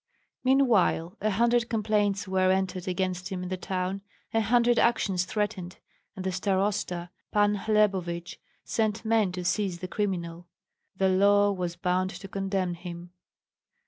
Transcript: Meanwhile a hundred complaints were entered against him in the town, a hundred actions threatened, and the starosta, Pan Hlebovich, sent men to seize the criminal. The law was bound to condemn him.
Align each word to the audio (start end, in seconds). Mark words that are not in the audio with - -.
Meanwhile 0.43 1.15
a 1.21 1.29
hundred 1.29 1.69
complaints 1.69 2.27
were 2.27 2.51
entered 2.51 2.87
against 2.87 3.29
him 3.29 3.43
in 3.43 3.49
the 3.49 3.55
town, 3.55 4.01
a 4.33 4.41
hundred 4.41 4.79
actions 4.79 5.25
threatened, 5.25 5.77
and 6.15 6.25
the 6.25 6.31
starosta, 6.31 7.11
Pan 7.31 7.53
Hlebovich, 7.55 8.37
sent 8.63 9.05
men 9.05 9.31
to 9.33 9.45
seize 9.45 9.77
the 9.77 9.87
criminal. 9.87 10.47
The 10.97 11.09
law 11.09 11.51
was 11.51 11.75
bound 11.75 12.09
to 12.09 12.27
condemn 12.27 12.73
him. 12.73 13.11